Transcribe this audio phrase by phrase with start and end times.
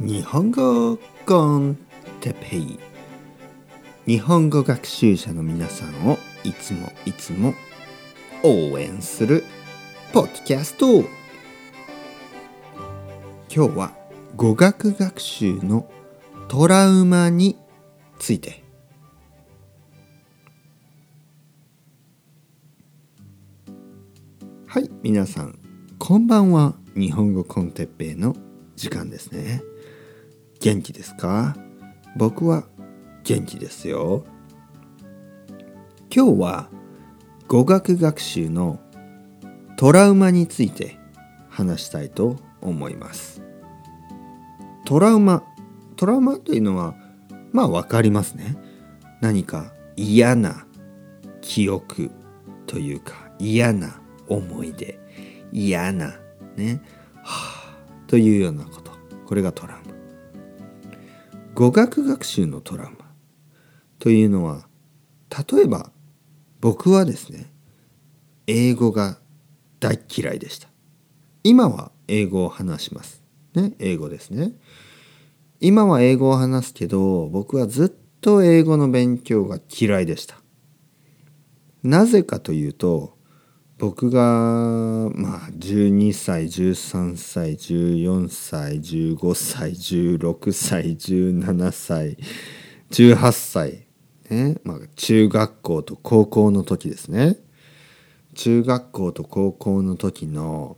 [0.00, 1.78] 日本語コン
[2.20, 2.80] テペイ。
[4.06, 7.54] 日本語学習者の皆さんをいつもいつも
[8.42, 9.44] 応援する
[10.12, 11.04] ポッドキャスト。
[13.54, 13.96] 今日は
[14.34, 15.88] 語学学習の
[16.48, 17.56] トラウマに
[18.18, 18.64] ついて。
[24.66, 25.56] はい皆さん
[26.00, 26.74] こんばんは。
[26.96, 28.34] 日本語コンテッペイの
[28.76, 29.62] 時間ですね。
[30.60, 31.56] 元気ですか？
[32.16, 32.64] 僕は
[33.24, 34.24] 元気ですよ。
[36.14, 36.68] 今日は
[37.48, 38.80] 語学学習の
[39.76, 40.98] トラウマについて
[41.48, 43.42] 話したいと思います。
[44.84, 45.42] トラウマ
[45.96, 46.94] トラウマというのは
[47.52, 48.56] まあ分かりますね。
[49.20, 50.66] 何か嫌な
[51.40, 52.10] 記憶
[52.66, 54.98] というか嫌な思い出
[55.52, 56.14] 嫌な
[56.56, 56.80] ね。
[57.22, 57.53] はあ。
[58.06, 58.92] というようなこと。
[59.26, 59.94] これがトラウマ。
[61.54, 63.04] 語学学習のトラウマ。
[63.98, 64.66] というのは
[65.52, 65.90] 例えば
[66.60, 67.50] 僕はですね
[68.46, 69.18] 英語が
[69.80, 70.68] 大嫌いでした。
[71.42, 73.22] 今は英語を話します。
[73.54, 74.52] ね英語ですね。
[75.60, 80.36] 今は英語を話すけど僕はずっと英語の勉強が嫌いでした。
[81.82, 83.13] なぜかというと
[83.76, 84.20] 僕が
[85.14, 92.16] まあ12歳13歳14歳15歳16歳17歳
[92.90, 93.86] 18歳
[94.30, 97.36] ねまあ中学校と高校の時ですね。
[98.34, 100.76] 中学校と高校の時の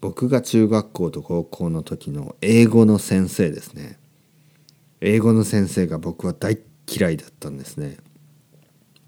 [0.00, 3.98] 僕が中学校と高校の時の英語の先生ですね。
[5.00, 7.96] 英語の先生が僕は大嫌いだったんですね。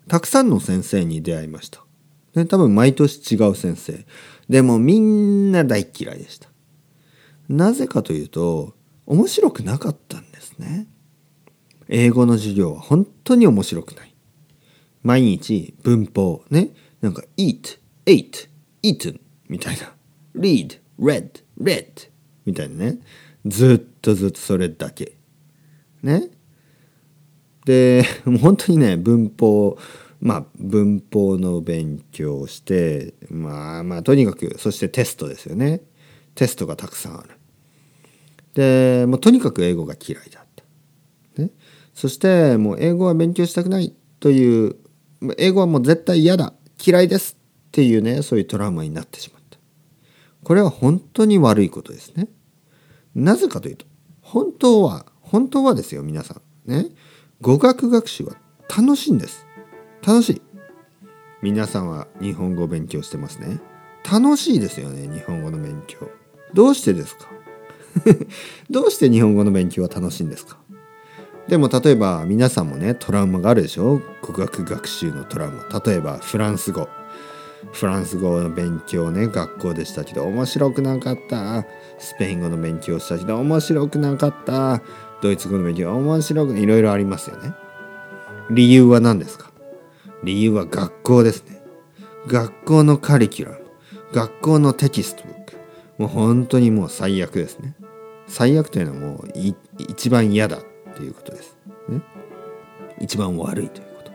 [0.09, 1.86] たくさんの先生に出会いました。
[2.37, 4.07] ね、多分毎年違う先生。
[4.49, 6.49] でもみんな大嫌いでした。
[7.49, 8.75] なぜかというと、
[9.07, 10.87] 面白くなかったんですね。
[11.89, 14.15] 英語の授業は本当に面白くない。
[15.03, 16.71] 毎日文法ね、
[17.01, 18.49] なんか eat, ate,
[18.83, 19.93] eaten みたいな。
[20.35, 22.11] read, read, read
[22.45, 22.99] みたいなね。
[23.47, 25.17] ずっとずっとそれだけ。
[26.03, 26.29] ね。
[27.65, 29.79] で、もう本当にね、文法、
[30.21, 35.83] まあ、文法の勉強をしてまあまあとにかくそしてテストですよね。
[36.35, 37.31] テストがたくさんある。
[38.55, 40.45] でもうとにかく英語が嫌いだっ
[41.37, 41.51] た、ね、
[41.93, 44.77] そしてもう英語は勉強したくないという
[45.37, 46.55] 英語はもう絶対嫌だ
[46.85, 47.37] 嫌いです
[47.69, 49.59] っていうねそういうトラウマになってしまった。
[50.43, 52.29] これは本当に悪いことですね。
[53.15, 53.85] なぜかというと
[54.23, 56.71] 本当は本当はですよ皆さん。
[56.71, 56.87] ね。
[57.43, 58.37] 語学学習は
[58.75, 59.47] 楽しいんです。
[60.07, 60.43] 楽しい。
[61.43, 63.59] 皆さんは日本語を勉強してますね。
[64.09, 66.09] 楽しいですよね日本語の勉強。
[66.55, 67.27] どうしてですか？
[68.71, 70.59] どうして日本語の勉強は楽しいんですか？
[71.49, 74.01] でも例えば皆さんもねトラウマがあるでしょ？
[74.23, 75.81] 語学学習のトラウマ。
[75.81, 76.89] 例えばフランス語。
[77.73, 81.65] フランス語の勉強ね学校でしたけど面白くなかった。
[81.99, 84.83] スペイン語の勉強したけど面白くなかった。
[85.21, 87.55] ドイツ語の勉強面白くいろいろありますよね。
[88.51, 89.46] 理由は何ですか？
[90.25, 91.61] 理由は学校ですね。
[92.27, 93.67] 学校のカリキュラム
[94.13, 95.57] 学校のテキストブック。
[95.99, 97.75] もう本当にもう最悪ですね。
[98.27, 99.33] 最悪というのはもう
[99.89, 100.61] 一番嫌だっ
[100.97, 101.57] ていうことです、
[101.89, 102.03] ね、
[103.01, 104.11] 一番悪いということ。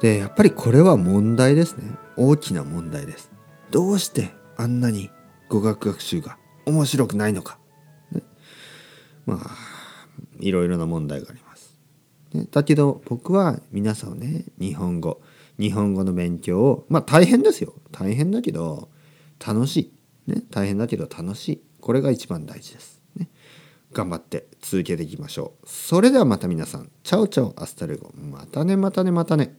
[0.00, 1.96] でやっぱりこれは問題ですね。
[2.16, 3.30] 大きな問題です。
[3.70, 5.10] どうしてあんなに
[5.48, 7.58] 語学学習が面白くないのか、
[8.10, 8.22] ね、
[9.26, 9.50] まあ
[10.40, 11.47] いろいろな問題があります。
[12.50, 15.20] だけど僕は皆さんね日本語
[15.58, 17.74] 日本語の勉強をまあ大変ですよ。
[17.90, 18.88] 大変だけど
[19.44, 19.92] 楽し
[20.26, 21.62] い、ね、大変だけど楽しい。
[21.80, 23.28] これが一番大事です、ね、
[23.92, 25.66] 頑張って続けていきましょう。
[25.68, 26.90] それではまた皆さん。
[27.02, 28.12] ciao ciao hasta luego。
[28.14, 29.56] またねまたねまたね。